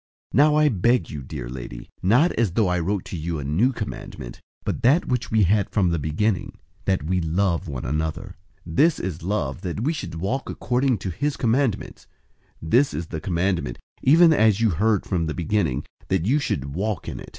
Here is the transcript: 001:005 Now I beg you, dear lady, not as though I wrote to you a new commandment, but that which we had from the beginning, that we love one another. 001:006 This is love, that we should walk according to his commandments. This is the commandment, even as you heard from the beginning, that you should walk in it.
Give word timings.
001:005 0.33 0.37
Now 0.39 0.55
I 0.55 0.69
beg 0.69 1.09
you, 1.11 1.21
dear 1.21 1.47
lady, 1.47 1.91
not 2.01 2.31
as 2.31 2.53
though 2.53 2.67
I 2.67 2.79
wrote 2.79 3.05
to 3.05 3.15
you 3.15 3.37
a 3.37 3.43
new 3.43 3.71
commandment, 3.71 4.41
but 4.63 4.81
that 4.81 5.05
which 5.07 5.29
we 5.29 5.43
had 5.43 5.69
from 5.69 5.89
the 5.91 5.99
beginning, 5.99 6.57
that 6.85 7.03
we 7.03 7.21
love 7.21 7.67
one 7.67 7.85
another. 7.85 8.35
001:006 8.67 8.75
This 8.77 8.99
is 8.99 9.21
love, 9.21 9.61
that 9.61 9.81
we 9.83 9.93
should 9.93 10.15
walk 10.15 10.49
according 10.49 10.97
to 10.97 11.11
his 11.11 11.37
commandments. 11.37 12.07
This 12.59 12.95
is 12.95 13.09
the 13.09 13.21
commandment, 13.21 13.77
even 14.01 14.33
as 14.33 14.59
you 14.59 14.71
heard 14.71 15.05
from 15.05 15.27
the 15.27 15.35
beginning, 15.35 15.85
that 16.07 16.25
you 16.25 16.39
should 16.39 16.73
walk 16.73 17.07
in 17.07 17.19
it. 17.19 17.29